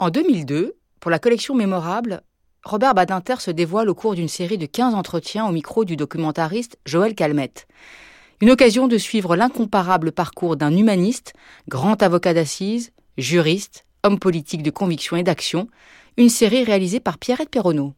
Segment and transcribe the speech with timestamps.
[0.00, 2.22] En 2002, pour la collection Mémorable,
[2.64, 6.78] Robert Badinter se dévoile au cours d'une série de 15 entretiens au micro du documentariste
[6.84, 7.68] Joël Calmette.
[8.40, 11.32] Une occasion de suivre l'incomparable parcours d'un humaniste,
[11.68, 15.68] grand avocat d'assises, juriste, homme politique de conviction et d'action,
[16.16, 17.94] une série réalisée par Pierrette Perronneau.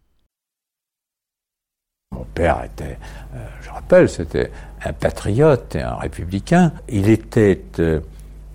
[2.12, 2.98] Mon père était,
[3.34, 4.52] euh, je rappelle, c'était
[4.84, 6.74] un patriote et un républicain.
[6.90, 8.00] Il était euh,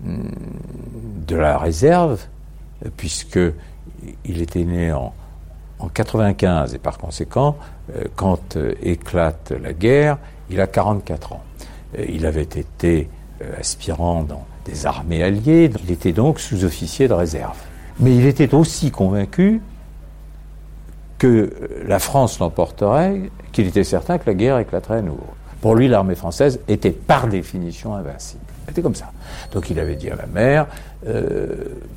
[0.04, 2.24] de la réserve,
[2.96, 3.40] puisque
[4.24, 5.12] il était né en,
[5.78, 7.56] en 95 et par conséquent,
[7.94, 10.18] euh, quand éclate la guerre,
[10.50, 11.42] il a 44 ans.
[12.08, 13.08] il avait été
[13.58, 17.58] aspirant dans des armées alliées, il était donc sous-officier de réserve.
[17.98, 19.60] Mais il était aussi convaincu
[21.18, 21.50] que
[21.86, 25.26] la France l'emporterait, qu'il était certain que la guerre éclaterait à nouveau.
[25.62, 28.42] Pour lui, l'armée française était par définition invincible.
[28.66, 29.12] C'était comme ça.
[29.52, 30.66] Donc il avait dit à ma mère,
[31.06, 31.54] euh,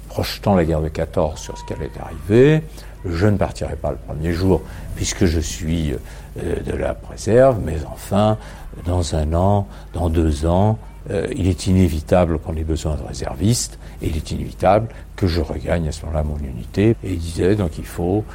[0.07, 2.61] projetant la guerre de 14 sur ce qui allait arriver,
[3.05, 4.61] je ne partirai pas le premier jour
[4.95, 8.38] puisque je suis euh, de la préserve, mais enfin,
[8.85, 10.77] dans un an, dans deux ans,
[11.09, 15.41] euh, il est inévitable qu'on ait besoin de réservistes, et il est inévitable que je
[15.41, 16.95] regagne à ce moment-là mon unité.
[17.03, 18.25] Et il disait donc il faut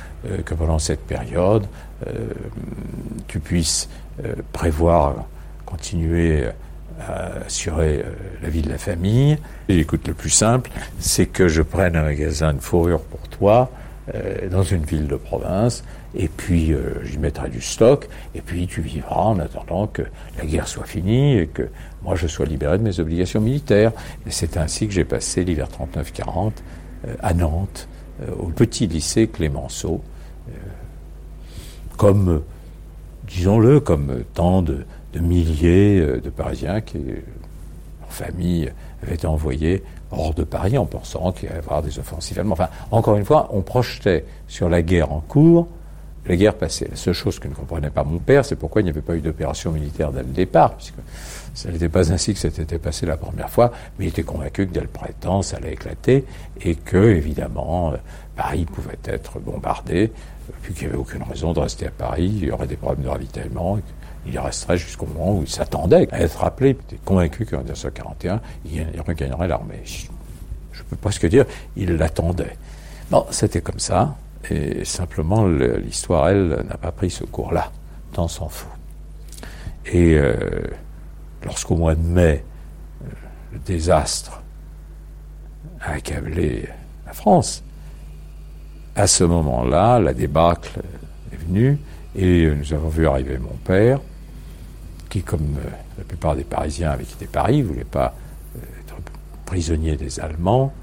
[0.44, 1.66] que pendant cette période,
[3.26, 3.88] tu puisses
[4.52, 5.26] prévoir,
[5.66, 6.46] continuer
[7.00, 8.04] à assurer
[8.42, 9.38] la vie de la famille.
[9.68, 13.70] Écoute, le plus simple, c'est que je prenne un magasin de fourrure pour toi
[14.50, 19.22] dans une ville de province, et puis j'y mettrai du stock, et puis tu vivras
[19.22, 20.02] en attendant que
[20.36, 21.68] la guerre soit finie et que
[22.02, 23.92] moi je sois libéré de mes obligations militaires.
[24.26, 26.52] Et c'est ainsi que j'ai passé l'hiver 39-40
[27.06, 27.88] euh, à Nantes,
[28.22, 30.02] euh, au petit lycée Clémenceau,
[30.48, 30.52] euh,
[31.96, 32.42] comme,
[33.30, 36.98] disons-le, comme tant de, milliers de Parisiens qui,
[38.06, 38.70] en famille,
[39.02, 42.38] avaient été envoyés hors de Paris en pensant qu'il y allait y avoir des offensives
[42.38, 42.60] allemandes.
[42.60, 45.68] Enfin, encore une fois, on projetait sur la guerre en cours
[46.26, 46.86] la guerre passée.
[46.88, 49.16] La seule chose que ne comprenait pas mon père, c'est pourquoi il n'y avait pas
[49.16, 50.94] eu d'opération militaire dès le départ, puisque
[51.54, 54.72] ça n'était pas ainsi que c'était passé la première fois, mais il était convaincu que
[54.72, 56.24] dès le printemps, ça allait éclater,
[56.60, 57.96] et que, évidemment, euh,
[58.36, 60.12] Paris pouvait être bombardé,
[60.62, 63.04] puis qu'il n'y avait aucune raison de rester à Paris, il y aurait des problèmes
[63.04, 63.78] de ravitaillement,
[64.26, 66.70] il resterait jusqu'au moment où il s'attendait à être rappelé.
[66.70, 69.82] Il était convaincu qu'en 1941, il regagnerait l'armée.
[69.84, 71.44] Je peux presque dire,
[71.76, 72.56] il l'attendait.
[73.10, 74.16] Bon, c'était comme ça.
[74.50, 77.70] Et simplement, l'histoire, elle, n'a pas pris ce cours-là.
[78.12, 78.70] Tant s'en fout.
[79.86, 80.34] Et euh,
[81.44, 82.44] lorsqu'au mois de mai,
[83.02, 83.08] euh,
[83.52, 84.42] le désastre
[85.80, 86.68] a accablé
[87.06, 87.62] la France,
[89.00, 90.78] à ce moment-là, la débâcle
[91.32, 91.78] est venue
[92.14, 93.98] et nous avons vu arriver mon père,
[95.08, 98.14] qui, comme euh, la plupart des Parisiens avaient quitté Paris, ne voulait pas
[98.78, 98.96] être
[99.46, 100.74] prisonnier des Allemands.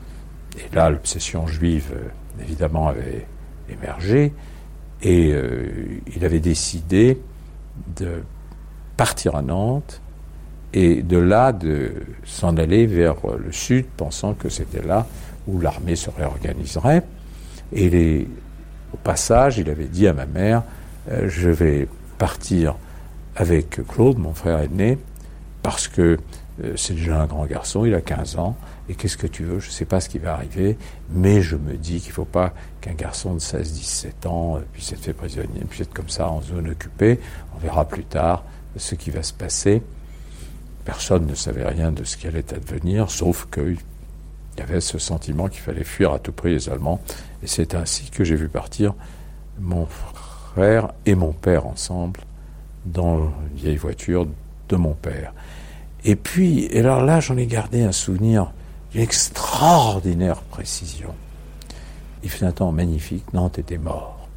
[0.57, 1.94] Et là, l'obsession juive,
[2.41, 3.28] évidemment, avait
[3.69, 4.34] émergé,
[5.03, 7.22] et euh, il avait décidé
[7.97, 8.23] de
[8.95, 10.01] partir à Nantes
[10.73, 11.91] et de là de
[12.25, 15.05] s'en aller vers le sud, pensant que c'était là
[15.47, 17.03] où l'armée se réorganiserait.
[17.73, 18.28] Et
[18.94, 20.63] au passage, il avait dit à ma mère,
[21.11, 22.75] euh, je vais partir
[23.35, 24.97] avec Claude, mon frère aîné,
[25.61, 26.17] parce que
[26.63, 28.57] euh, c'est déjà un grand garçon, il a 15 ans,
[28.89, 30.78] et qu'est-ce que tu veux Je ne sais pas ce qui va arriver,
[31.11, 35.01] mais je me dis qu'il ne faut pas qu'un garçon de 16-17 ans puisse être
[35.01, 37.19] fait prisonnier, puisse être comme ça en zone occupée.
[37.55, 38.44] On verra plus tard
[38.75, 39.84] ce qui va se passer.
[40.85, 43.45] Personne ne savait rien de ce qui allait advenir, sauf
[44.57, 47.00] qu'il y avait ce sentiment qu'il fallait fuir à tout prix les Allemands.
[47.44, 48.94] Et c'est ainsi que j'ai vu partir
[49.59, 52.22] mon frère et mon père ensemble
[52.85, 54.28] dans une vieille voiture
[54.69, 55.34] de mon père.
[56.03, 58.51] Et puis, et alors là, j'en ai gardé un souvenir
[58.91, 61.13] d'une extraordinaire précision.
[62.23, 64.28] Il fait un temps magnifique, Nantes était mort.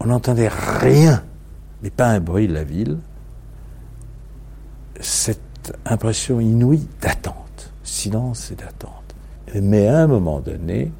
[0.00, 1.22] On n'entendait rien,
[1.82, 2.98] mais pas un bruit de la ville.
[5.00, 9.05] Cette impression inouïe d'attente, silence et d'attente.
[9.54, 10.92] Mais à un moment donné,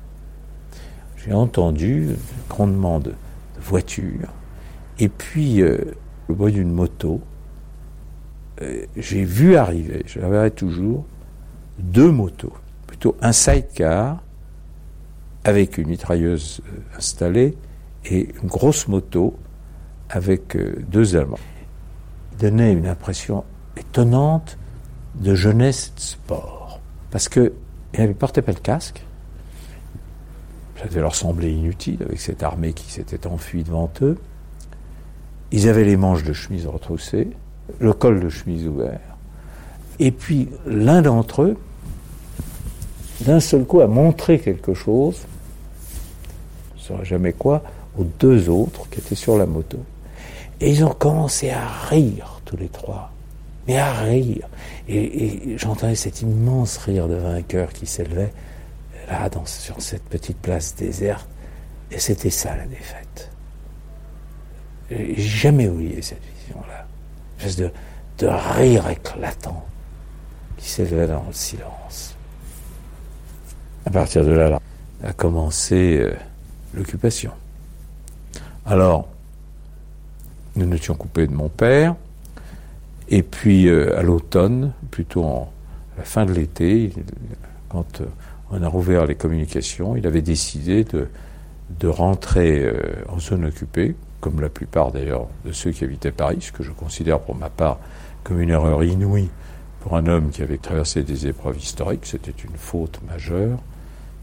[1.16, 3.14] j'ai entendu un grondement de,
[3.60, 4.32] voiture,
[4.98, 5.78] et puis euh,
[6.28, 7.20] le bruit d'une moto.
[8.62, 11.04] Euh, j'ai vu arriver, je la verrai toujours,
[11.78, 12.52] deux motos
[12.86, 14.22] plutôt un sidecar
[15.44, 17.56] avec une mitrailleuse euh, installée
[18.04, 19.36] et une grosse moto
[20.08, 21.38] avec euh, deux Allemands.
[22.32, 23.44] Il donnait une impression
[23.76, 24.58] étonnante
[25.16, 26.80] de jeunesse et de sport.
[27.10, 27.28] Parce
[27.96, 29.02] qu'ils ne portaient pas le casque.
[30.78, 34.18] Ça devait leur sembler inutile avec cette armée qui s'était enfuie devant eux.
[35.52, 37.30] Ils avaient les manches de chemise retroussées,
[37.78, 39.00] le col de chemise ouvert.
[39.98, 41.56] Et puis l'un d'entre eux
[43.22, 45.24] d'un seul coup à montrer quelque chose
[46.74, 47.62] ne saura jamais quoi,
[47.96, 49.78] aux deux autres qui étaient sur la moto.
[50.60, 53.10] Et ils ont commencé à rire, tous les trois.
[53.66, 54.48] Mais à rire.
[54.88, 58.32] Et, j'entendais cet immense rire de vainqueur qui s'élevait
[59.08, 61.28] là, sur cette petite place déserte.
[61.90, 63.30] Et c'était ça, la défaite.
[64.90, 66.86] J'ai jamais oublié cette vision-là.
[67.38, 67.70] Espèce de,
[68.18, 69.64] de rire éclatant
[70.56, 72.14] qui s'élevait dans le silence.
[73.84, 74.60] À partir de là,
[75.04, 76.14] a commencé euh,
[76.74, 77.32] l'occupation.
[78.64, 79.08] Alors,
[80.56, 81.94] nous nous étions coupés de mon père,
[83.08, 85.52] et puis euh, à l'automne, plutôt en,
[85.94, 86.92] à la fin de l'été,
[87.68, 88.06] quand euh,
[88.50, 91.08] on a rouvert les communications, il avait décidé de,
[91.88, 92.68] rentrer
[93.08, 96.72] en zone occupée, comme la plupart d'ailleurs de ceux qui habitaient Paris, ce que je
[96.72, 97.78] considère pour ma part
[98.24, 99.28] comme une erreur inouïe
[99.80, 102.06] pour un homme qui avait traversé des épreuves historiques.
[102.06, 103.60] C'était une faute majeure,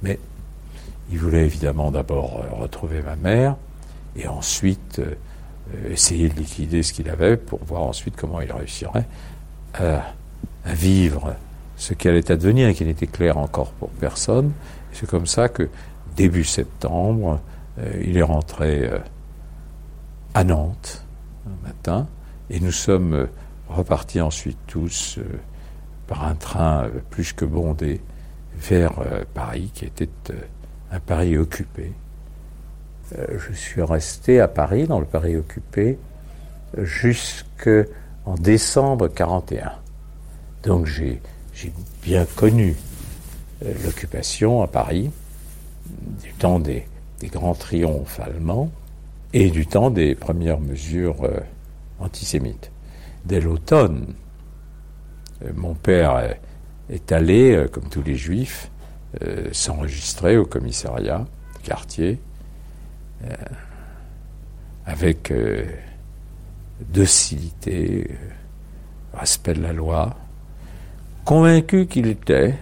[0.01, 0.19] mais
[1.09, 3.56] il voulait évidemment d'abord euh, retrouver ma mère
[4.18, 5.15] et ensuite euh,
[5.89, 9.07] essayer de liquider ce qu'il avait pour voir ensuite comment il réussirait
[9.74, 10.04] à,
[10.65, 11.36] vivre
[11.75, 14.51] ce qui allait advenir et qui n'était clair encore pour personne.
[14.94, 15.69] C'est comme ça que
[16.15, 17.42] début septembre,
[17.80, 18.89] euh, il est rentré
[20.33, 21.04] à Nantes
[21.48, 22.07] un matin
[22.50, 23.27] et nous sommes
[23.68, 25.19] repartis ensuite tous
[26.07, 28.00] par un train plus que bondé
[28.56, 28.94] vers
[29.33, 30.09] Paris qui était
[30.92, 31.92] un Paris occupé.
[33.18, 35.98] Euh, je suis resté à Paris, dans le Paris occupé,
[36.77, 39.74] jusqu'en décembre 41.
[40.63, 41.21] Donc j'ai
[42.01, 42.75] bien connu
[43.63, 45.12] euh, l'occupation à Paris,
[46.21, 46.86] du temps des,
[47.24, 48.69] grands triomphes allemands
[49.31, 51.39] et du temps des premières mesures euh,
[52.00, 52.71] antisémites.
[53.25, 54.13] Dès l'automne,
[55.56, 56.36] mon père
[56.89, 58.69] est allé, comme tous les juifs,
[59.51, 61.25] s'enregistrer au commissariat
[61.63, 62.32] quartier euh,
[64.85, 65.65] avec euh,
[66.89, 68.17] docilité,
[69.13, 70.15] respect de la loi,
[71.25, 72.55] convaincu qu'il était,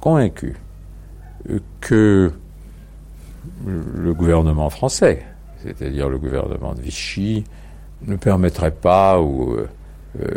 [0.00, 0.56] convaincu
[1.80, 2.32] que
[3.66, 5.26] le gouvernement français,
[5.62, 7.44] c'est-à-dire le gouvernement de Vichy,
[8.02, 9.56] ne permettrait pas ou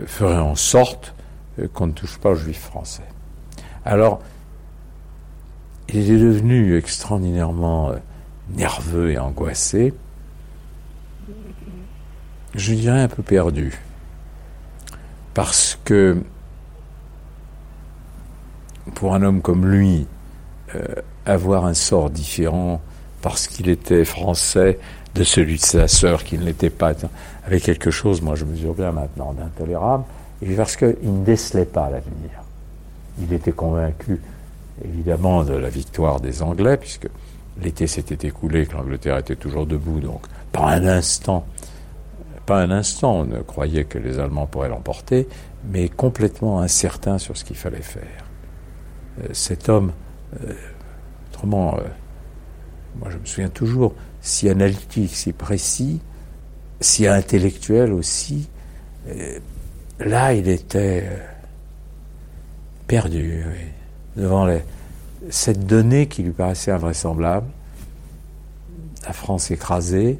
[0.06, 1.14] ferait en sorte
[1.74, 3.04] qu'on ne touche pas aux juifs français.
[3.86, 4.20] Alors,
[5.90, 7.96] il est devenu extraordinairement euh,
[8.56, 9.94] nerveux et angoissé.
[12.56, 13.80] Je dirais un peu perdu.
[15.34, 16.18] Parce que
[18.96, 20.08] pour un homme comme lui,
[20.76, 20.84] euh,
[21.26, 22.82] avoir un sort différent
[23.22, 24.80] parce qu'il était français
[25.14, 26.94] de celui de sa sœur qui ne l'était pas,
[27.46, 30.04] avait quelque chose, moi je mesure bien maintenant, d'intolérable,
[30.42, 32.30] et parce qu'il ne décelait pas l'avenir.
[33.20, 34.22] Il était convaincu
[34.84, 37.08] évidemment de la victoire des Anglais, puisque
[37.62, 40.22] l'été s'était écoulé, que l'Angleterre était toujours debout, donc
[40.52, 41.46] pas un instant,
[42.46, 45.28] pas un instant, on ne croyait que les Allemands pourraient l'emporter,
[45.66, 48.26] mais complètement incertain sur ce qu'il fallait faire.
[49.22, 49.92] Euh, cet homme,
[50.44, 50.54] euh,
[51.30, 51.82] autrement, euh,
[53.00, 56.00] moi je me souviens toujours, si analytique, si précis,
[56.80, 58.50] si intellectuel aussi,
[60.00, 61.10] là il était
[62.88, 63.44] perdu.
[63.48, 63.72] Oui
[64.18, 64.48] devant
[65.30, 67.48] cette donnée qui lui paraissait invraisemblable.
[69.06, 70.20] La France écrasée,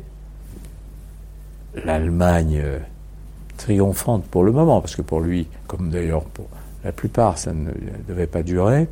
[1.86, 2.80] l'Allemagne euh,
[3.58, 6.48] triomphante pour le moment, parce que pour lui, comme d'ailleurs pour
[6.84, 7.72] la plupart, ça ne
[8.08, 8.88] devait pas durer.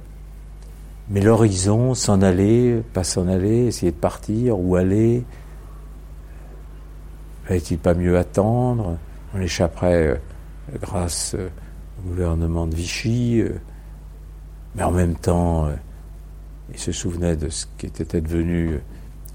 [1.10, 5.24] Mais l'horizon, s'en aller, pas s'en aller, essayer de partir, où aller
[7.46, 8.98] Fallait-il pas mieux attendre?
[9.36, 10.16] On échapperait euh,
[10.82, 11.48] grâce euh,
[12.00, 13.44] au gouvernement de Vichy.
[14.76, 15.70] Mais en même temps,
[16.74, 18.80] il se souvenait de ce qui était advenu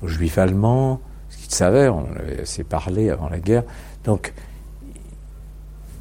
[0.02, 3.62] aux Juifs allemands, ce qu'il savait, on en avait assez parlé avant la guerre.
[4.04, 4.32] Donc,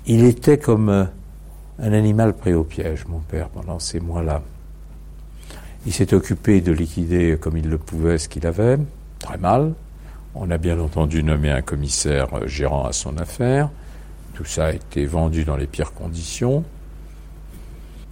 [0.05, 1.05] il était comme euh,
[1.77, 4.41] un animal pris au piège, mon père, pendant ces mois-là.
[5.85, 8.77] Il s'est occupé de liquider comme il le pouvait ce qu'il avait,
[9.19, 9.73] très mal.
[10.35, 13.69] On a bien entendu nommé un commissaire euh, gérant à son affaire.
[14.33, 16.63] Tout ça a été vendu dans les pires conditions.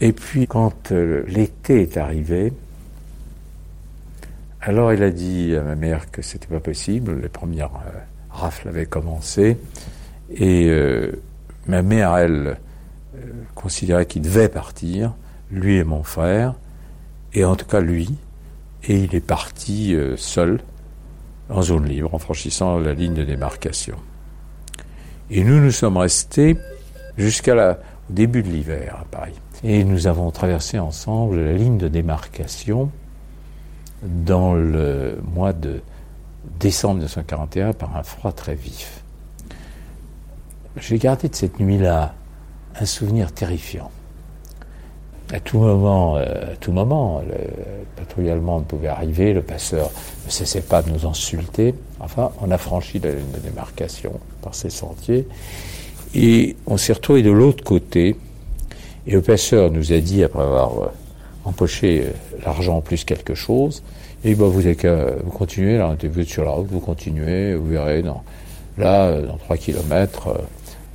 [0.01, 2.53] Et puis quand euh, l'été est arrivé,
[4.67, 8.67] alors il a dit à ma mère que c'était pas possible, les premières euh, rafles
[8.67, 9.57] avaient commencé,
[10.29, 11.13] et euh,
[11.67, 12.57] ma mère, elle,
[13.55, 15.15] considérait qu'il devait partir,
[15.51, 16.55] lui et mon frère,
[17.33, 18.13] et en tout cas lui,
[18.83, 20.59] et il est parti seul,
[21.49, 23.95] en zone libre, en franchissant la ligne de démarcation.
[25.31, 26.57] Et nous, nous sommes restés
[27.17, 27.53] jusqu'au
[28.09, 29.33] début de l'hiver à Paris.
[29.63, 32.91] Et nous avons traversé ensemble la ligne de démarcation
[34.03, 35.81] dans le mois de
[36.59, 39.03] décembre 1941 par un froid très vif.
[40.77, 42.13] J'ai gardé de cette nuit-là
[42.79, 43.91] un souvenir terrifiant.
[45.33, 47.35] À tout moment, euh, à tout moment, le
[47.97, 49.91] patrouille allemande pouvait arriver, le passeur
[50.25, 51.73] ne cessait pas de nous insulter.
[51.99, 55.27] Enfin, on a franchi la ligne de démarcation par ces sentiers
[56.15, 58.15] et on s'est retrouvé de l'autre côté.
[59.05, 60.91] Et le passeur nous a dit, après avoir
[61.47, 62.11] euh, empoché euh,
[62.45, 63.83] l'argent plus quelque chose,
[64.23, 67.55] et bah, vous avez qu'à vous continuer, là, vous êtes sur la route, vous continuez,
[67.55, 68.03] vous verrez,
[68.77, 70.29] là, dans 3 kilomètres,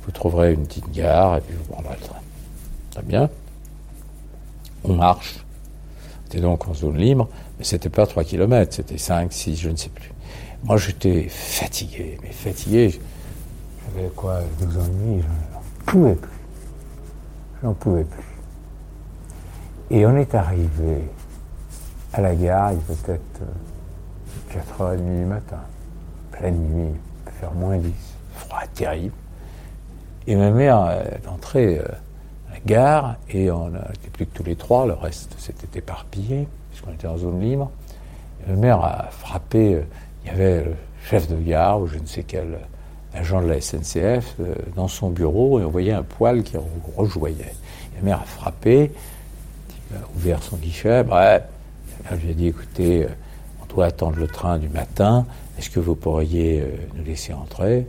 [0.05, 2.19] vous trouverez une petite gare, et puis vous prendrez le train.
[2.91, 3.29] Très bien
[4.83, 5.35] on marche.
[6.25, 9.75] C'était donc en zone libre, mais c'était pas 3 km, c'était 5, 6, je ne
[9.75, 10.11] sais plus.
[10.63, 12.99] Moi, j'étais fatigué, mais fatigué.
[13.95, 16.29] J'avais quoi, 12 ans et demi, j'en pouvais plus.
[17.61, 18.23] J'en pouvais plus.
[19.93, 21.03] Et on est arrivé
[22.13, 23.41] à la gare, il peut être
[24.51, 25.59] 4h30 du matin,
[26.31, 26.95] pleine nuit,
[27.39, 27.91] faire moins 10,
[28.33, 29.13] froid terrible.
[30.25, 31.83] Et ma mère est entrée euh,
[32.65, 37.05] gare et on n'était plus que tous les trois, le reste s'était éparpillé puisqu'on était
[37.05, 37.69] en zone libre.
[38.47, 39.83] le maire a frappé, euh,
[40.25, 40.73] il y avait le
[41.03, 42.57] chef de gare ou je ne sais quel
[43.13, 46.57] agent de la SNCF euh, dans son bureau et on voyait un poil qui
[46.97, 47.53] rejoignait.
[47.95, 48.91] le maire a frappé,
[50.15, 51.43] ouvert son guichet, bref,
[52.09, 53.09] je lui ai dit écoutez, euh,
[53.61, 55.25] on doit attendre le train du matin,
[55.57, 56.63] est-ce que vous pourriez
[56.95, 57.87] nous laisser entrer?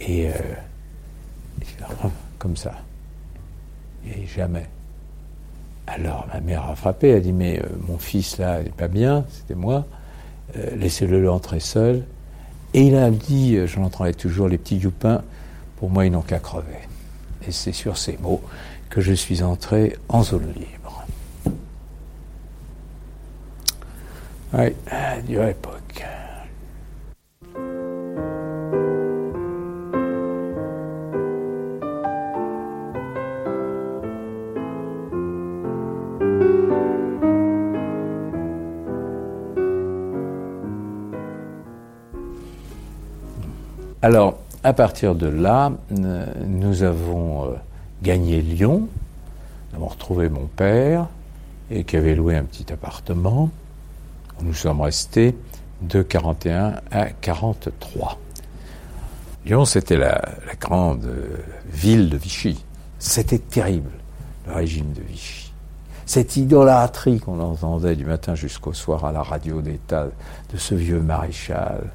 [0.00, 0.28] Et
[2.38, 2.74] comme ça.
[4.06, 4.66] Et jamais.
[5.86, 8.88] Alors ma mère a frappé, elle a dit mais euh, mon fils là n'est pas
[8.88, 9.86] bien, c'était moi,
[10.56, 12.04] euh, laissez-le entrer seul.
[12.74, 15.22] Et il a dit, euh, je l'entendais toujours, les petits youpins,
[15.76, 16.80] pour moi ils n'ont qu'à crever.
[17.48, 18.42] Et c'est sur ces mots
[18.90, 20.83] que je suis entré en zone libre.
[24.56, 24.72] Oui,
[25.26, 26.04] dure époque.
[44.02, 47.48] Alors, à partir de là, nous avons euh,
[48.02, 48.86] gagné Lyon.
[49.72, 51.08] Nous avons retrouvé mon père,
[51.72, 53.50] et qui avait loué un petit appartement.
[54.42, 55.36] Nous sommes restés
[55.82, 58.18] de 41 à 43.
[59.46, 60.22] Lyon, c'était la,
[60.60, 61.36] grande euh,
[61.68, 62.64] ville de Vichy.
[62.98, 63.90] C'était terrible,
[64.46, 65.52] le régime de Vichy.
[66.06, 70.08] Cette idolâtrie qu'on entendait du matin jusqu'au soir à la radio d'État
[70.52, 71.90] de ce vieux maréchal,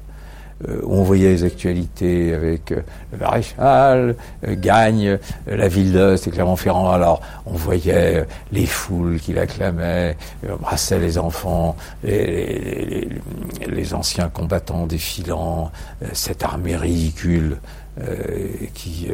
[0.84, 6.90] on voyait les actualités avec euh, le maréchal euh, gagne la ville de c'était Clermont-Ferrand.
[6.90, 10.16] Alors on voyait les foules qui l'acclamaient,
[10.48, 13.08] embrassaient les enfants, les,
[13.92, 15.72] anciens combattants défilant,
[16.12, 17.58] cette armée ridicule
[18.74, 19.08] qui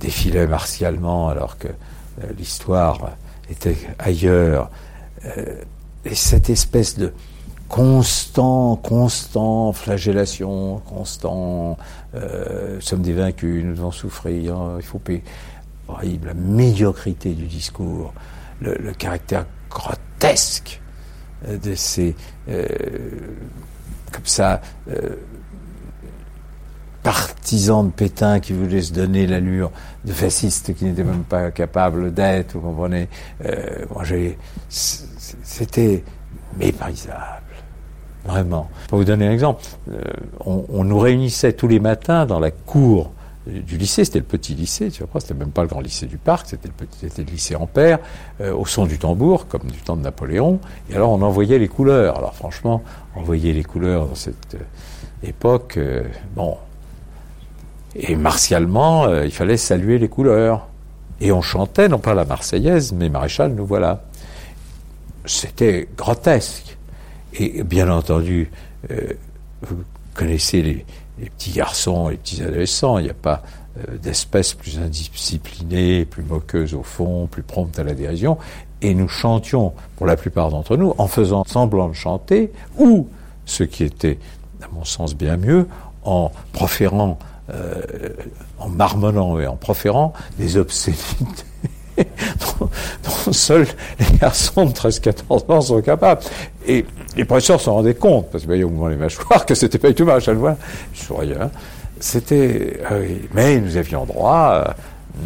[0.00, 1.68] défilait martialement alors que
[2.38, 3.10] l'histoire
[3.50, 4.70] était ailleurs.
[6.04, 7.12] et cette espèce de
[7.68, 11.76] constant, constant, flagellation, constant,
[12.14, 15.22] euh, sommes des vaincus, nous devons souffrir, il faut payer.
[15.86, 18.14] Horrible, la médiocrité du discours,
[18.60, 20.80] le, caractère grotesque
[21.46, 22.16] de ces,
[22.48, 22.68] euh,
[24.10, 25.16] comme ça, euh,
[27.02, 29.70] partisans de Pétain qui voulaient se donner l'allure
[30.04, 33.08] de fascistes qui n'étaient même pas capables d'être, vous comprenez.
[33.44, 33.84] Euh,
[34.68, 36.02] c'était
[36.56, 37.53] méprisable.
[38.24, 38.68] Vraiment.
[38.88, 39.62] Pour vous donner un exemple,
[39.92, 40.00] euh,
[40.44, 43.12] on, nous réunissait tous les matins dans la cour
[43.46, 46.16] du lycée, c'était le petit lycée, tu vois, c'était même pas le grand lycée du
[46.16, 47.98] parc, c'était le, petit, le lycée Ampère,
[48.40, 51.68] euh, au son du tambour, comme du temps de Napoléon, et alors on envoyait les
[51.68, 52.16] couleurs.
[52.16, 52.82] Alors franchement,
[53.14, 55.78] envoyer les couleurs dans cette euh, époque,
[56.34, 56.56] bon,
[57.94, 60.66] et martialement, il fallait saluer les couleurs.
[61.20, 64.02] Et on chantait, non pas la Marseillaise, mais Maréchal, nous voilà.
[65.24, 66.73] C'était grotesque.
[67.36, 68.50] Et bien entendu,
[68.90, 69.12] euh,
[69.62, 69.82] vous
[70.14, 70.86] connaissez les,
[71.30, 73.42] petits garçons, les petits adolescents, il n'y a pas
[73.78, 78.38] euh, d'espèce plus indisciplinée, plus moqueuse au fond, plus prompte à la dérision.
[78.82, 83.08] Et nous chantions, pour la plupart d'entre nous, en faisant semblant de chanter, ou,
[83.46, 84.18] ce qui était,
[84.62, 85.66] à mon sens, bien mieux,
[86.04, 87.18] en proférant,
[87.50, 87.82] euh,
[88.58, 91.44] en marmonnant et en proférant des obscénités
[92.58, 93.66] dont, seuls
[93.98, 96.22] les garçons de 13-14 ans sont capables.
[96.66, 96.84] Et
[97.16, 99.88] les professeurs s'en rendaient compte, parce que voyez au moment les mâchoires, que c'était pas
[99.88, 100.56] du tout Maréchal Voix.
[100.92, 101.36] Je souriais.
[102.00, 102.94] C'était, ah
[103.32, 104.74] mais nous avions droit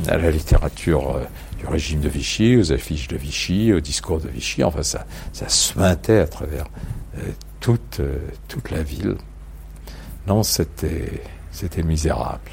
[0.06, 1.24] euh, à la littérature euh,
[1.58, 4.62] du régime de Vichy, aux affiches de Vichy, au discours de Vichy.
[4.62, 6.66] Enfin, ça, ça se maintait à travers
[7.16, 7.22] euh,
[7.60, 8.00] toute,
[8.46, 9.16] toute la ville.
[10.26, 12.50] Non, c'était, c'était misérable.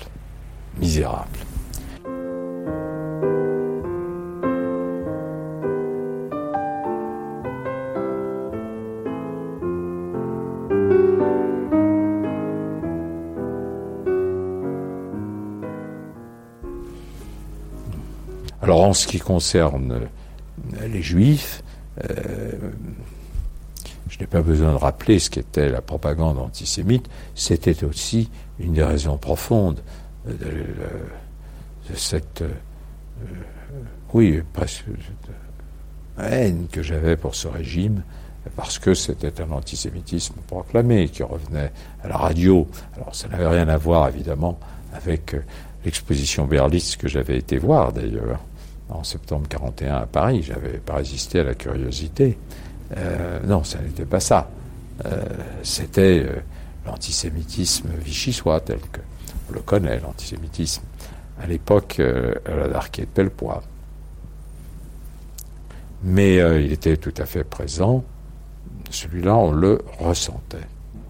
[0.80, 1.38] Misérable.
[18.66, 21.62] Alors en ce qui concerne euh, les juifs,
[22.04, 22.52] euh,
[24.10, 28.84] je n'ai pas besoin de rappeler ce qu'était la propagande antisémite, c'était aussi une des
[28.84, 29.82] raisons profondes
[30.26, 30.66] de,
[31.94, 32.48] cette, euh,
[34.16, 34.86] oui, presque,
[36.18, 38.02] haine que j'avais pour ce régime,
[38.56, 41.72] parce que c'était un antisémitisme proclamé qui revenait
[42.04, 42.68] à la radio.
[42.96, 44.60] Alors ça n'avait rien à voir évidemment
[44.92, 45.36] avec
[45.84, 48.40] l'exposition Berlitz que j'avais été voir d'ailleurs
[48.90, 50.44] en septembre 41 à Paris.
[50.44, 52.38] J'avais pas résisté à la curiosité.
[52.98, 54.50] Euh, non, ça n'était pas ça.
[55.06, 55.24] Euh,
[55.64, 56.40] c'était euh,
[56.86, 59.02] l'antisémitisme vichysois tel que
[59.50, 60.84] on le connaît, l'antisémitisme
[61.40, 63.62] à l'époque à la de Pellepoix.
[66.04, 68.04] Mais il était tout à fait présent.
[68.90, 70.66] Celui-là, on le ressentait.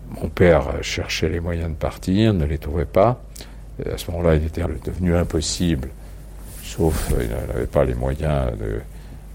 [0.09, 3.21] Mon père cherchait les moyens de partir, ne les trouvait pas.
[3.85, 5.89] à ce moment-là, il était devenu impossible
[6.65, 8.81] sauf qu'il n'avait pas les moyens de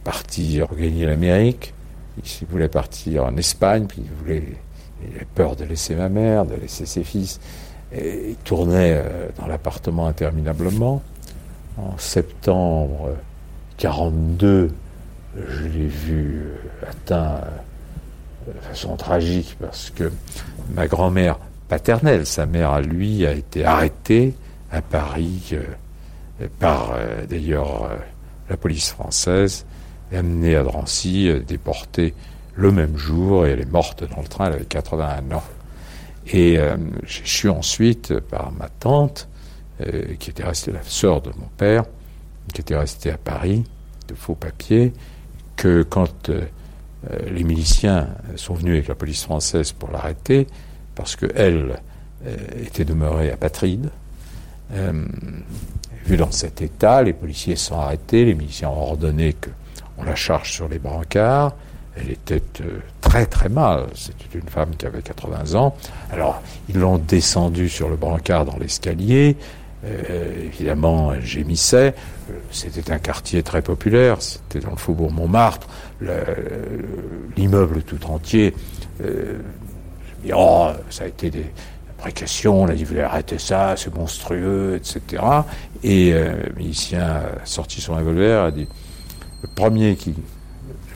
[0.05, 1.75] partir gagner l'Amérique.
[2.19, 4.43] Il voulait partir en Espagne, puis il
[5.03, 7.41] il avait peur de laisser ma mère, de laisser ses fils.
[7.93, 11.03] Et il tournait euh, dans l'appartement interminablement.
[11.79, 13.17] En septembre
[13.79, 14.71] 42,
[15.37, 17.41] je l'ai vu euh, atteint
[18.49, 20.13] euh, de façon tragique parce que
[20.75, 24.35] ma grand-mère paternelle, sa mère à lui, a été arrêtée
[24.71, 25.57] à Paris
[26.49, 27.97] par euh, d'ailleurs euh,
[28.49, 29.67] la police française,
[30.13, 32.15] amenée à Drancy, euh, déportée
[32.55, 35.43] le même jour, et elle est morte dans le train, elle avait 81 ans.
[36.33, 36.59] Et
[37.07, 39.29] j'ai su ensuite par ma tante,
[40.19, 41.85] qui était restée la sœur de mon père,
[42.53, 43.65] qui était restée à Paris,
[44.07, 44.93] de faux papiers,
[45.57, 46.31] que quand
[47.27, 50.47] les miliciens sont venus avec la police française pour l'arrêter,
[50.95, 51.81] parce qu'elle
[52.63, 53.91] était demeurée apatride,
[56.07, 60.53] Vu dans cet état, les policiers sont arrêtés, les miliciens ont ordonné qu'on la charge
[60.53, 61.55] sur les brancards.
[61.97, 63.87] Elle était euh, très très mal.
[63.95, 65.77] C'était une femme qui avait 80 ans.
[66.13, 69.37] Alors, ils l'ont descendue sur le brancard dans l'escalier.
[69.85, 71.95] Euh, évidemment, elle gémissait.
[72.31, 74.23] Euh, c'était un quartier très populaire.
[74.23, 75.69] C'était dans le faubourg Montmartre.
[77.37, 78.55] L'immeuble tout entier.
[80.33, 81.47] oh, ça a été des,
[82.47, 85.23] on a dit, vous arrêter ça, c'est monstrueux, etc.
[85.83, 88.69] Et euh, le milicien a sorti son revolver, a dit,
[89.43, 90.15] le premier qui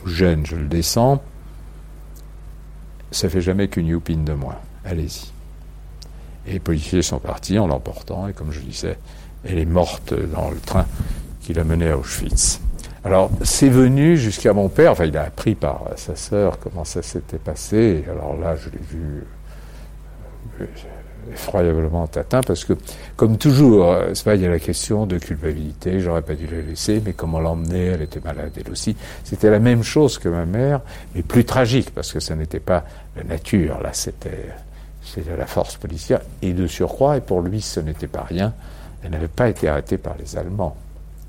[0.03, 1.21] nous gêne, je le descends,
[3.11, 5.31] ça fait jamais qu'une youpine de moins, allez-y.
[6.47, 8.97] Et les policiers sont partis en l'emportant, et comme je disais,
[9.43, 10.85] elle est morte dans le train
[11.41, 12.59] qui l'a menée à Auschwitz.
[13.03, 17.03] Alors, c'est venu jusqu'à mon père, enfin, il a appris par sa sœur comment ça
[17.03, 19.23] s'était passé, alors là, je l'ai vu
[20.61, 20.65] euh,
[21.31, 22.73] effroyablement atteint parce que,
[23.15, 26.61] comme toujours, euh, pas, il y a la question de culpabilité, j'aurais pas dû la
[26.61, 28.95] laisser, mais comment l'emmener, elle était malade elle aussi.
[29.23, 30.81] C'était la même chose que ma mère,
[31.13, 32.85] mais plus tragique parce que ça n'était pas
[33.15, 34.49] la nature, là c'était,
[35.03, 38.53] c'était la force policière et de surcroît, et pour lui ce n'était pas rien,
[39.03, 40.75] elle n'avait pas été arrêtée par les Allemands,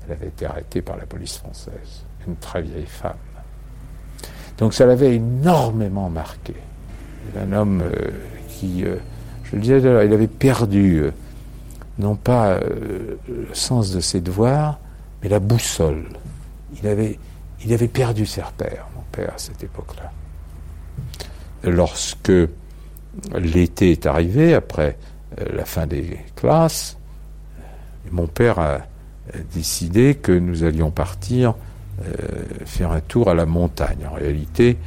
[0.05, 3.13] elle avait été arrêtée par la police française, une très vieille femme.
[4.57, 6.55] Donc ça l'avait énormément marqué.
[7.37, 8.09] Un homme euh,
[8.49, 8.95] qui euh,
[9.49, 11.11] je le disais, il avait perdu, euh,
[11.99, 14.79] non pas euh, le sens de ses devoirs,
[15.21, 16.05] mais la boussole.
[16.81, 17.17] Il avait,
[17.63, 20.11] il avait perdu ses repères, mon père, à cette époque-là.
[21.63, 22.31] Lorsque
[23.35, 24.97] l'été est arrivé, après
[25.39, 26.97] euh, la fin des classes,
[28.11, 28.79] mon père a
[29.53, 31.55] décidé que nous allions partir
[32.63, 34.07] faire un tour à la montagne.
[34.09, 34.77] En réalité,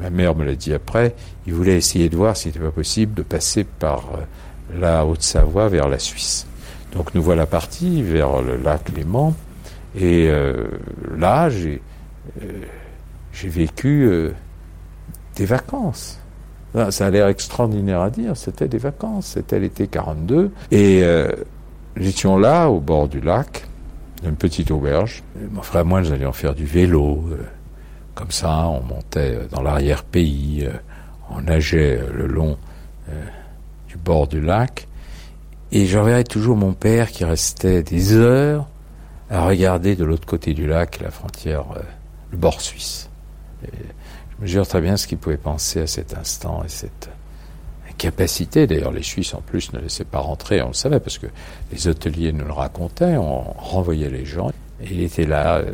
[0.00, 1.14] ma mère me l'a dit après,
[1.46, 5.68] il voulait essayer de voir s'il n'était pas possible de passer par euh, la Haute-Savoie
[5.68, 6.46] vers la Suisse.
[6.92, 9.34] Donc nous voilà partis vers le lac Léman,
[9.96, 10.66] et euh,
[11.16, 11.82] là j'ai
[12.42, 12.64] euh,
[13.44, 14.08] vécu
[15.36, 16.20] des vacances.
[16.90, 21.04] Ça a l'air extraordinaire à dire, c'était des vacances, c'était l'été 42, et
[21.96, 23.66] nous étions là au bord du lac,
[24.22, 25.22] dans une petite auberge.
[25.52, 27.24] Mon frère et moi, nous allions faire du vélo.
[28.14, 30.72] Comme ça, on montait dans l'arrière-pays, euh,
[31.30, 32.56] on nageait le long
[33.08, 33.24] euh,
[33.88, 34.86] du bord du lac,
[35.72, 38.68] et je toujours mon père qui restait des heures
[39.30, 41.82] à regarder de l'autre côté du lac la frontière, euh,
[42.30, 43.08] le bord suisse.
[43.62, 43.68] je
[44.42, 47.10] me jure très bien ce qu'il pouvait penser à cet instant et cette
[47.96, 48.66] capacité.
[48.66, 51.26] D'ailleurs, les Suisses en plus ne laissaient pas rentrer, on le savait, parce que
[51.72, 54.50] les hôteliers nous le racontaient, on renvoyait les gens.
[54.82, 55.72] Et il était là euh,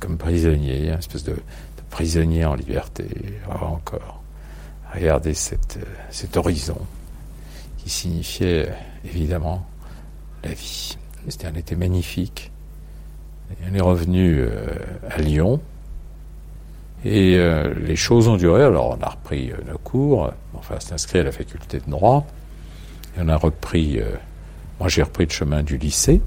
[0.00, 1.36] comme prisonnier, une espèce de,
[1.94, 3.06] prisonnier en liberté,
[3.48, 4.20] encore.
[4.92, 5.80] Regardez euh,
[6.10, 6.78] cet horizon
[7.78, 8.68] qui signifiait
[9.04, 9.64] évidemment
[10.42, 10.96] la vie.
[11.28, 12.50] C'était un été magnifique.
[13.70, 14.66] on est revenu euh,
[15.08, 15.60] à Lyon.
[17.04, 18.64] Et euh, les choses ont duré.
[18.64, 20.32] Alors, on a repris euh, nos cours.
[20.54, 22.26] Enfin, c'est inscrit à la faculté de droit.
[23.18, 24.00] On a repris.
[24.80, 26.20] moi, j'ai repris le chemin du lycée,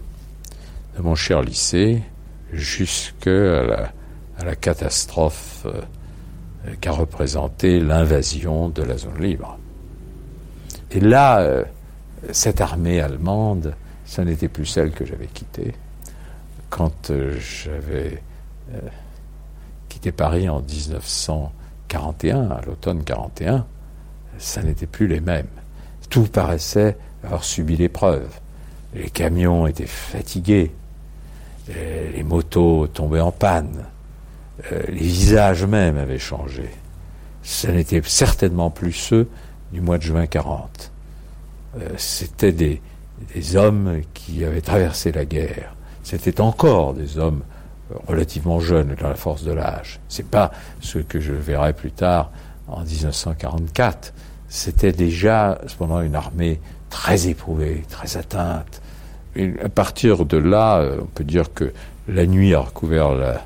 [0.95, 2.01] de mon cher lycée,
[2.53, 3.29] jusqu'à
[3.63, 3.91] la,
[4.37, 5.65] à la catastrophe
[6.81, 9.57] qu'a représentée l'invasion de la zone libre.
[10.91, 11.65] Et là,
[12.31, 13.73] cette armée allemande,
[14.05, 15.73] ça n'était plus celle que j'avais quittée.
[16.69, 18.21] Quand euh, j'avais
[18.73, 18.79] euh,
[19.89, 23.65] quitté Paris en 1941, à l'automne 41,
[24.37, 25.47] ça n'était plus les mêmes.
[26.09, 28.27] Tout paraissait avoir subi l'épreuve.
[28.93, 30.71] Les camions étaient fatigués,
[31.67, 33.83] les motos tombaient en panne,
[34.71, 36.69] euh, les visages même avaient changé.
[37.43, 39.27] Ce n'était certainement plus ceux
[39.71, 40.91] du mois de juin 40.
[41.97, 42.81] C'était des,
[43.55, 45.75] hommes qui avaient traversé la guerre.
[46.03, 47.43] C'était encore des hommes
[48.07, 49.99] relativement jeunes dans la force de l'âge.
[50.09, 52.31] C'est pas ce que je verrai plus tard
[52.67, 54.13] en 1944.
[54.49, 58.81] C'était déjà cependant une armée très éprouvée, très atteinte.
[59.63, 61.71] À partir de là, euh, on peut dire que
[62.07, 63.41] la nuit a recouvert la,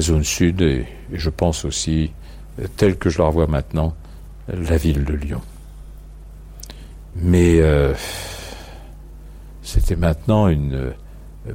[0.00, 2.12] zone sud et, je pense aussi,
[2.60, 3.94] euh, telle que je la revois maintenant,
[4.48, 5.40] la ville de Lyon.
[7.16, 7.94] Mais euh,
[9.62, 10.92] c'était maintenant une, euh,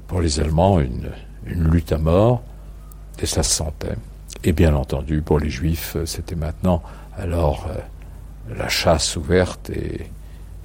[0.08, 1.12] pour les Allemands une,
[1.46, 2.44] lutte à mort,
[3.20, 3.96] et ça se sentait.
[4.44, 6.84] Et bien entendu, pour les Juifs, c'était maintenant
[7.18, 7.68] alors
[8.56, 10.06] la chasse ouverte et,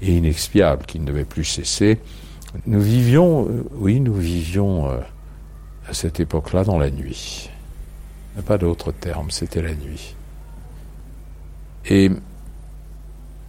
[0.03, 2.01] inexpiable qui ne devait plus cesser.
[2.67, 4.91] Nous vivions, oui, nous vivions
[5.89, 7.49] à cette époque-là dans la nuit.
[8.35, 10.17] N'y a pas d'autre terme, c'était la nuit.
[11.87, 12.11] Et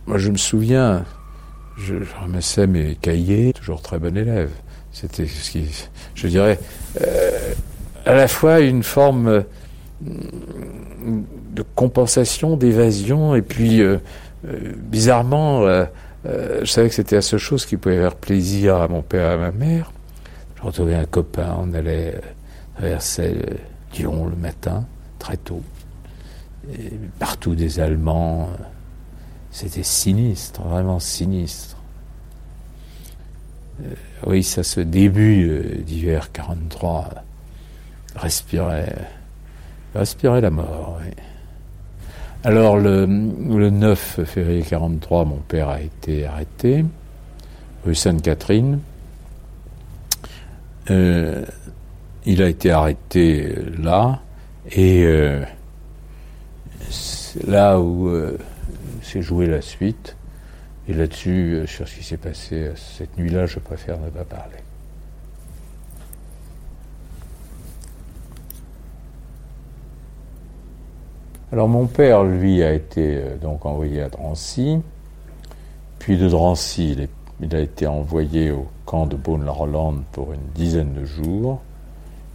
[0.05, 1.05] moi, je me souviens,
[1.77, 4.51] je, ramassais mes cahiers, toujours très bon élève.
[4.91, 5.67] C'était ce qui,
[6.13, 6.59] je dirais,
[7.01, 7.53] euh,
[8.05, 9.41] à la fois une forme euh,
[10.01, 13.97] de compensation, d'évasion, et puis euh,
[14.43, 15.65] bizarrement,
[16.25, 19.33] je savais que c'était la seule chose qui pouvait faire plaisir à mon père et
[19.33, 19.91] à ma mère.
[20.57, 22.19] Je retrouvais un copain, on allait
[22.75, 23.35] traverser
[24.03, 24.85] Le matin,
[25.19, 25.61] très tôt.
[27.19, 28.49] Partout des Allemands.
[29.51, 31.77] C'était sinistre, vraiment sinistre.
[33.81, 33.93] Euh,
[34.25, 37.09] oui, ça, ce début euh, d'hiver 43
[38.15, 38.95] respirait,
[39.93, 40.99] respirait la mort.
[42.43, 46.85] Alors, le, 9 février 43, mon père a été arrêté,
[47.85, 48.79] rue Sainte-Catherine.
[50.91, 51.45] Euh,
[52.25, 54.21] il a été arrêté là,
[54.71, 55.05] et
[57.45, 58.09] là où
[59.01, 60.15] c'est jouer la suite.
[60.87, 64.23] Et là-dessus, euh, sur ce qui s'est passé euh, cette nuit-là, je préfère ne pas
[64.23, 64.57] parler.
[71.51, 74.79] Alors mon père, lui, a été euh, donc envoyé à Drancy,
[75.97, 76.95] puis de Drancy,
[77.41, 81.61] il, a été envoyé au camp de Beaune-la-Rolande pour une dizaine de jours,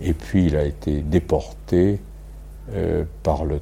[0.00, 2.00] et puis il a été déporté
[3.22, 3.60] par le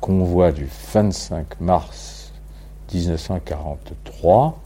[0.00, 2.32] convoi du 25 mars
[2.92, 4.62] 1943.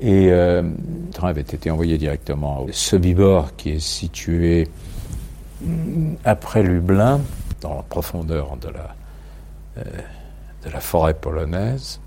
[0.00, 4.68] Et euh, le train avait été envoyé directement au Sobibor, qui est situé
[6.24, 7.20] après Lublin,
[7.60, 8.94] dans la profondeur de la,
[9.78, 9.82] euh,
[10.64, 12.00] de la forêt polonaise.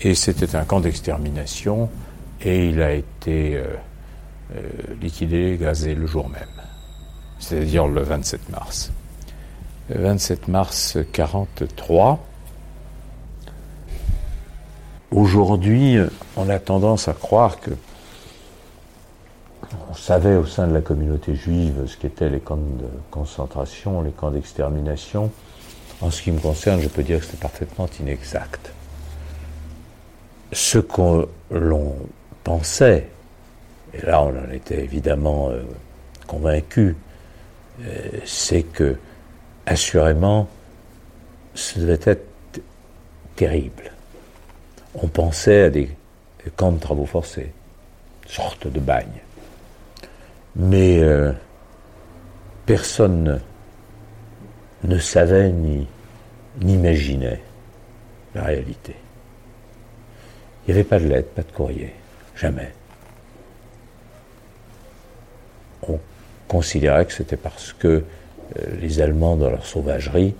[0.00, 1.88] Et c'était un camp d'extermination,
[2.40, 3.74] et il a été euh,
[5.00, 6.42] liquidé, gazé le jour même,
[7.42, 8.90] c'est-à-dire le 27 mars.
[9.90, 12.18] Le 27 mars 1943,
[15.12, 15.98] Aujourd'hui,
[16.38, 17.70] on a tendance à croire que
[19.90, 24.10] on savait au sein de la communauté juive ce qu'étaient les camps de concentration, les
[24.10, 25.30] camps d'extermination.
[26.00, 28.72] En ce qui me concerne, je peux dire que c'est parfaitement inexact.
[30.52, 31.94] Ce que l'on
[32.42, 33.08] pensait,
[33.92, 35.62] et là on en était évidemment euh,
[36.26, 36.96] convaincu,
[38.24, 38.96] c'est que,
[39.66, 40.48] assurément,
[41.54, 42.26] ce devait être
[43.36, 43.92] terrible
[44.94, 45.90] on pensait à des
[46.56, 47.52] camps de travaux forcés,
[48.26, 49.20] sorte de bagne.
[50.56, 51.32] Mais euh,
[52.66, 53.40] personne
[54.84, 55.86] ne, savait ni
[56.60, 57.40] n'imaginait
[58.34, 58.94] la réalité.
[60.66, 61.94] Il n'y avait pas de lettre, pas de courrier.
[62.36, 62.72] Jamais.
[65.88, 65.98] On
[66.52, 68.02] considérait que c'était parce que euh,
[68.80, 70.34] les Allemands, dans leur sauvagerie,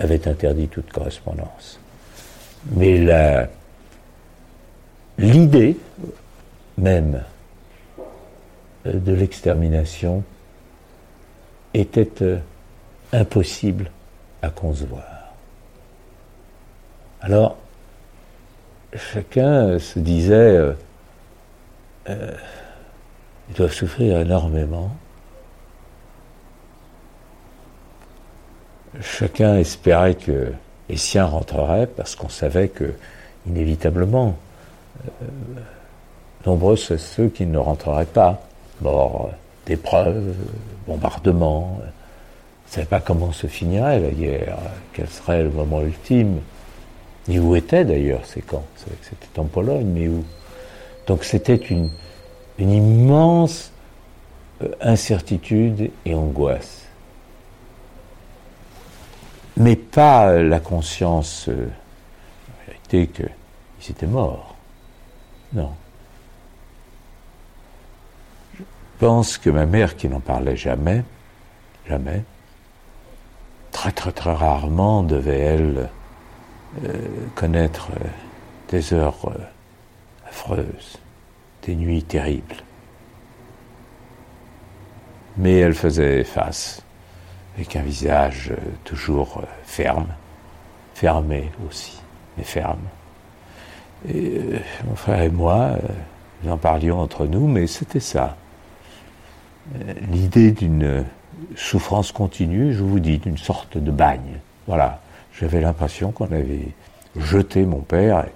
[0.00, 1.78] avaient interdit toute correspondance.
[2.72, 2.98] Mais
[5.18, 5.76] l'idée
[6.76, 7.22] même
[8.84, 10.24] de l'extermination
[11.72, 12.38] était euh,
[13.12, 13.90] impossible
[14.42, 15.04] à concevoir.
[17.20, 17.56] Alors,
[18.94, 20.72] chacun se disait, euh,
[22.10, 22.32] euh,
[23.48, 24.94] ils doivent souffrir énormément.
[29.00, 30.52] Chacun espérait que
[30.88, 32.92] les siens rentreraient parce qu'on savait que,
[33.46, 34.36] inévitablement,
[36.46, 38.40] nombreux sont ceux qui ne rentreraient pas,
[38.80, 39.30] morts
[39.66, 40.34] d'épreuves,
[40.86, 41.78] bombardements.
[41.80, 44.58] On ne savait pas comment se finirait la guerre,
[44.92, 46.40] quel serait le moment ultime,
[47.28, 48.66] ni où étaient d'ailleurs ces camps.
[48.76, 50.24] C'était en Pologne, mais où
[51.06, 51.90] Donc c'était une,
[52.58, 53.72] immense
[54.62, 56.83] euh, incertitude et angoisse.
[59.56, 61.68] Mais pas la conscience, euh,
[62.66, 64.54] réalité, qu'ils étaient morts.
[65.52, 65.72] Non.
[68.58, 68.64] Je
[68.98, 71.04] pense que ma mère, qui n'en parlait jamais,
[71.86, 72.24] jamais,
[73.70, 75.90] très très très rarement devait, elle,
[76.84, 76.90] euh,
[77.34, 78.08] connaître euh,
[78.70, 80.98] des heures euh, affreuses,
[81.62, 82.56] des nuits terribles.
[85.36, 86.82] Mais elle faisait face,
[87.56, 88.52] avec un visage
[88.84, 90.08] toujours ferme,
[90.94, 92.00] fermé aussi,
[92.36, 92.80] mais ferme.
[94.08, 94.40] Et
[94.86, 95.76] mon frère et moi,
[96.42, 98.36] nous en parlions entre nous, mais c'était ça.
[99.76, 101.04] Euh, l'idée d'une
[101.56, 104.40] souffrance continue, je vous dis, d'une sorte de bagne.
[104.66, 105.00] Voilà,
[105.38, 106.68] j'avais l'impression qu'on avait
[107.16, 108.32] jeté mon père et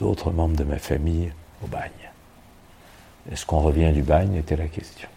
[0.00, 1.32] d'autres membres de ma famille
[1.62, 1.90] au bagne.
[3.30, 5.08] Est-ce qu'on revient du bagne était la question.